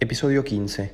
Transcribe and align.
Episodio 0.00 0.42
15. 0.42 0.90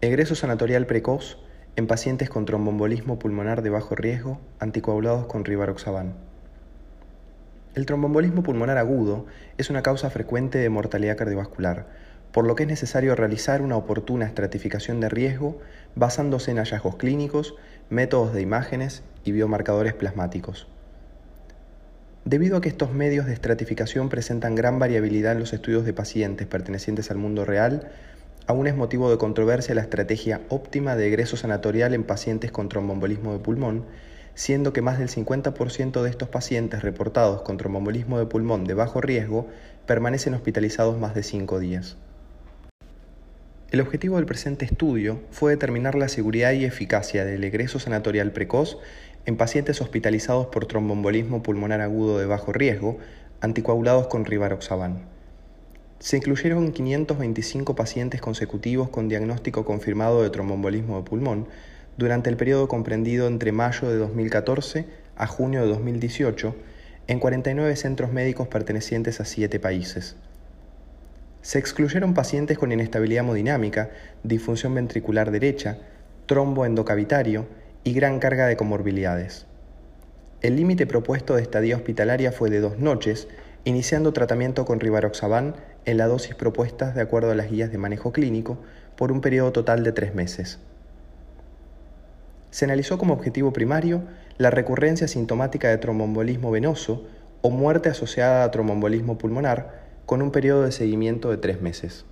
Egreso 0.00 0.36
sanatorial 0.36 0.86
precoz 0.86 1.38
en 1.74 1.88
pacientes 1.88 2.30
con 2.30 2.44
trombombolismo 2.44 3.18
pulmonar 3.18 3.62
de 3.62 3.70
bajo 3.70 3.96
riesgo 3.96 4.40
anticoagulados 4.60 5.26
con 5.26 5.44
rivaroxaban. 5.44 6.14
El 7.74 7.84
trombombolismo 7.84 8.44
pulmonar 8.44 8.78
agudo 8.78 9.26
es 9.58 9.70
una 9.70 9.82
causa 9.82 10.08
frecuente 10.08 10.58
de 10.58 10.68
mortalidad 10.68 11.16
cardiovascular, 11.16 11.88
por 12.30 12.46
lo 12.46 12.54
que 12.54 12.62
es 12.62 12.68
necesario 12.68 13.16
realizar 13.16 13.60
una 13.60 13.76
oportuna 13.76 14.26
estratificación 14.26 15.00
de 15.00 15.08
riesgo 15.08 15.58
basándose 15.96 16.52
en 16.52 16.58
hallazgos 16.58 16.94
clínicos, 16.94 17.56
métodos 17.90 18.32
de 18.32 18.40
imágenes 18.40 19.02
y 19.24 19.32
biomarcadores 19.32 19.94
plasmáticos. 19.94 20.68
Debido 22.32 22.56
a 22.56 22.60
que 22.62 22.70
estos 22.70 22.94
medios 22.94 23.26
de 23.26 23.34
estratificación 23.34 24.08
presentan 24.08 24.54
gran 24.54 24.78
variabilidad 24.78 25.32
en 25.32 25.40
los 25.40 25.52
estudios 25.52 25.84
de 25.84 25.92
pacientes 25.92 26.46
pertenecientes 26.46 27.10
al 27.10 27.18
mundo 27.18 27.44
real, 27.44 27.90
aún 28.46 28.66
es 28.66 28.74
motivo 28.74 29.10
de 29.10 29.18
controversia 29.18 29.74
la 29.74 29.82
estrategia 29.82 30.40
óptima 30.48 30.96
de 30.96 31.08
egreso 31.08 31.36
sanatorial 31.36 31.92
en 31.92 32.04
pacientes 32.04 32.50
con 32.50 32.70
trombombolismo 32.70 33.34
de 33.34 33.40
pulmón, 33.40 33.84
siendo 34.34 34.72
que 34.72 34.80
más 34.80 34.98
del 34.98 35.10
50% 35.10 36.00
de 36.00 36.08
estos 36.08 36.30
pacientes 36.30 36.80
reportados 36.80 37.42
con 37.42 37.58
trombombolismo 37.58 38.18
de 38.18 38.24
pulmón 38.24 38.64
de 38.64 38.72
bajo 38.72 39.02
riesgo 39.02 39.48
permanecen 39.84 40.32
hospitalizados 40.32 40.98
más 40.98 41.14
de 41.14 41.24
5 41.24 41.60
días. 41.60 41.98
El 43.72 43.82
objetivo 43.82 44.16
del 44.16 44.24
presente 44.24 44.64
estudio 44.64 45.20
fue 45.30 45.50
determinar 45.52 45.94
la 45.94 46.08
seguridad 46.08 46.52
y 46.52 46.64
eficacia 46.64 47.26
del 47.26 47.44
egreso 47.44 47.78
sanatorial 47.78 48.30
precoz 48.32 48.78
en 49.26 49.36
pacientes 49.36 49.80
hospitalizados 49.80 50.46
por 50.46 50.66
trombombolismo 50.66 51.42
pulmonar 51.42 51.80
agudo 51.80 52.18
de 52.18 52.26
bajo 52.26 52.52
riesgo, 52.52 52.98
anticoagulados 53.40 54.08
con 54.08 54.24
rivaroxaban. 54.24 55.02
Se 55.98 56.16
incluyeron 56.16 56.72
525 56.72 57.76
pacientes 57.76 58.20
consecutivos 58.20 58.88
con 58.88 59.08
diagnóstico 59.08 59.64
confirmado 59.64 60.22
de 60.22 60.30
trombombolismo 60.30 60.96
de 60.96 61.04
pulmón 61.04 61.46
durante 61.96 62.28
el 62.30 62.36
periodo 62.36 62.66
comprendido 62.66 63.28
entre 63.28 63.52
mayo 63.52 63.88
de 63.88 63.96
2014 63.96 64.86
a 65.16 65.26
junio 65.26 65.62
de 65.62 65.68
2018 65.68 66.56
en 67.06 67.20
49 67.20 67.76
centros 67.76 68.12
médicos 68.12 68.48
pertenecientes 68.48 69.20
a 69.20 69.24
7 69.24 69.60
países. 69.60 70.16
Se 71.42 71.58
excluyeron 71.58 72.14
pacientes 72.14 72.58
con 72.58 72.72
inestabilidad 72.72 73.24
hemodinámica, 73.24 73.90
disfunción 74.22 74.74
ventricular 74.74 75.30
derecha, 75.30 75.78
trombo 76.26 76.64
endocavitario 76.64 77.46
y 77.84 77.94
gran 77.94 78.18
carga 78.18 78.46
de 78.46 78.56
comorbilidades. 78.56 79.46
El 80.40 80.56
límite 80.56 80.86
propuesto 80.86 81.36
de 81.36 81.42
estadía 81.42 81.76
hospitalaria 81.76 82.32
fue 82.32 82.50
de 82.50 82.60
dos 82.60 82.78
noches, 82.78 83.28
iniciando 83.64 84.12
tratamiento 84.12 84.64
con 84.64 84.80
rivaroxaban 84.80 85.54
en 85.84 85.98
la 85.98 86.06
dosis 86.06 86.34
propuesta 86.34 86.90
de 86.92 87.00
acuerdo 87.00 87.30
a 87.30 87.34
las 87.34 87.50
guías 87.50 87.70
de 87.70 87.78
manejo 87.78 88.12
clínico 88.12 88.58
por 88.96 89.12
un 89.12 89.20
periodo 89.20 89.52
total 89.52 89.84
de 89.84 89.92
tres 89.92 90.14
meses. 90.14 90.58
Se 92.50 92.64
analizó 92.64 92.98
como 92.98 93.14
objetivo 93.14 93.52
primario 93.52 94.02
la 94.36 94.50
recurrencia 94.50 95.08
sintomática 95.08 95.68
de 95.68 95.78
trombombolismo 95.78 96.50
venoso 96.50 97.06
o 97.40 97.50
muerte 97.50 97.88
asociada 97.88 98.44
a 98.44 98.50
trombombolismo 98.50 99.18
pulmonar 99.18 99.80
con 100.06 100.22
un 100.22 100.30
periodo 100.30 100.62
de 100.62 100.72
seguimiento 100.72 101.30
de 101.30 101.38
tres 101.38 101.62
meses. 101.62 102.04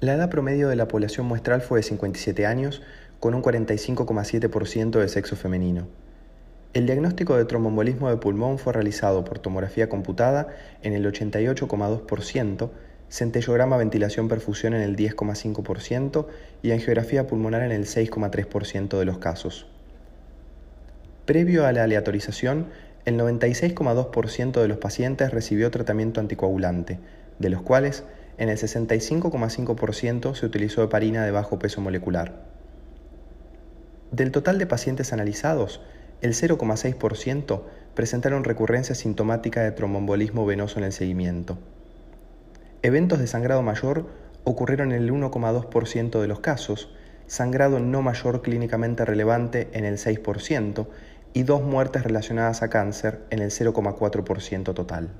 La 0.00 0.14
edad 0.14 0.30
promedio 0.30 0.68
de 0.68 0.76
la 0.76 0.88
población 0.88 1.26
muestral 1.26 1.60
fue 1.60 1.80
de 1.80 1.82
57 1.82 2.46
años, 2.46 2.80
con 3.20 3.34
un 3.34 3.42
45,7% 3.42 4.98
de 4.98 5.08
sexo 5.08 5.36
femenino. 5.36 5.86
El 6.72 6.86
diagnóstico 6.86 7.36
de 7.36 7.44
trombombolismo 7.44 8.08
de 8.08 8.16
pulmón 8.16 8.58
fue 8.58 8.72
realizado 8.72 9.24
por 9.24 9.38
tomografía 9.38 9.88
computada 9.88 10.48
en 10.82 10.94
el 10.94 11.04
88,2%, 11.04 12.70
centellograma 13.08 13.76
ventilación-perfusión 13.76 14.74
en 14.74 14.82
el 14.82 14.96
10,5% 14.96 16.26
y 16.62 16.70
angiografía 16.70 17.26
pulmonar 17.26 17.62
en 17.62 17.72
el 17.72 17.86
6,3% 17.86 18.98
de 18.98 19.04
los 19.04 19.18
casos. 19.18 19.66
Previo 21.26 21.66
a 21.66 21.72
la 21.72 21.84
aleatorización, 21.84 22.68
el 23.04 23.18
96,2% 23.18 24.60
de 24.60 24.68
los 24.68 24.78
pacientes 24.78 25.30
recibió 25.30 25.70
tratamiento 25.70 26.20
anticoagulante, 26.20 26.98
de 27.38 27.50
los 27.50 27.62
cuales 27.62 28.04
en 28.38 28.48
el 28.48 28.56
65,5% 28.56 30.34
se 30.34 30.46
utilizó 30.46 30.82
heparina 30.84 31.24
de 31.24 31.30
bajo 31.30 31.58
peso 31.58 31.80
molecular. 31.80 32.49
Del 34.12 34.32
total 34.32 34.58
de 34.58 34.66
pacientes 34.66 35.12
analizados, 35.12 35.80
el 36.20 36.34
0,6% 36.34 37.62
presentaron 37.94 38.44
recurrencia 38.44 38.94
sintomática 38.94 39.62
de 39.62 39.70
trombombolismo 39.70 40.44
venoso 40.44 40.78
en 40.78 40.84
el 40.84 40.92
seguimiento. 40.92 41.58
Eventos 42.82 43.20
de 43.20 43.26
sangrado 43.26 43.62
mayor 43.62 44.08
ocurrieron 44.44 44.92
en 44.92 45.02
el 45.02 45.12
1,2% 45.12 46.20
de 46.20 46.26
los 46.26 46.40
casos, 46.40 46.92
sangrado 47.26 47.78
no 47.78 48.02
mayor 48.02 48.42
clínicamente 48.42 49.04
relevante 49.04 49.68
en 49.74 49.84
el 49.84 49.96
6% 49.96 50.88
y 51.32 51.44
dos 51.44 51.62
muertes 51.62 52.02
relacionadas 52.02 52.62
a 52.62 52.70
cáncer 52.70 53.20
en 53.30 53.38
el 53.38 53.50
0,4% 53.50 54.74
total. 54.74 55.10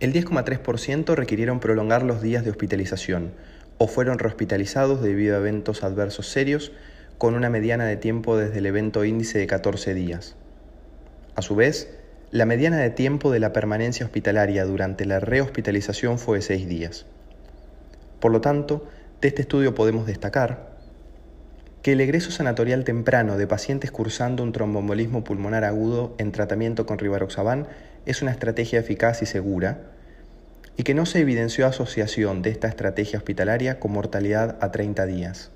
El 0.00 0.12
10,3% 0.12 1.14
requirieron 1.14 1.60
prolongar 1.60 2.02
los 2.02 2.22
días 2.22 2.42
de 2.42 2.50
hospitalización 2.50 3.32
o 3.78 3.86
fueron 3.86 4.18
rehospitalizados 4.18 5.00
debido 5.00 5.36
a 5.36 5.38
eventos 5.38 5.84
adversos 5.84 6.26
serios 6.26 6.72
con 7.20 7.34
una 7.34 7.50
mediana 7.50 7.84
de 7.84 7.98
tiempo 7.98 8.38
desde 8.38 8.60
el 8.60 8.64
evento 8.64 9.04
índice 9.04 9.38
de 9.38 9.46
14 9.46 9.92
días. 9.92 10.36
A 11.34 11.42
su 11.42 11.54
vez, 11.54 11.90
la 12.30 12.46
mediana 12.46 12.78
de 12.78 12.88
tiempo 12.88 13.30
de 13.30 13.40
la 13.40 13.52
permanencia 13.52 14.06
hospitalaria 14.06 14.64
durante 14.64 15.04
la 15.04 15.20
rehospitalización 15.20 16.18
fue 16.18 16.38
de 16.38 16.42
6 16.42 16.66
días. 16.66 17.04
Por 18.20 18.32
lo 18.32 18.40
tanto, 18.40 18.88
de 19.20 19.28
este 19.28 19.42
estudio 19.42 19.74
podemos 19.74 20.06
destacar 20.06 20.70
que 21.82 21.92
el 21.92 22.00
egreso 22.00 22.30
sanatorial 22.30 22.84
temprano 22.84 23.36
de 23.36 23.46
pacientes 23.46 23.90
cursando 23.90 24.42
un 24.42 24.52
trombombolismo 24.52 25.22
pulmonar 25.22 25.64
agudo 25.64 26.14
en 26.16 26.32
tratamiento 26.32 26.86
con 26.86 26.98
rivaroxaban 26.98 27.68
es 28.06 28.22
una 28.22 28.30
estrategia 28.30 28.80
eficaz 28.80 29.20
y 29.20 29.26
segura, 29.26 29.90
y 30.78 30.84
que 30.84 30.94
no 30.94 31.04
se 31.04 31.20
evidenció 31.20 31.66
asociación 31.66 32.40
de 32.40 32.48
esta 32.48 32.68
estrategia 32.68 33.18
hospitalaria 33.18 33.78
con 33.78 33.92
mortalidad 33.92 34.56
a 34.62 34.72
30 34.72 35.04
días. 35.04 35.50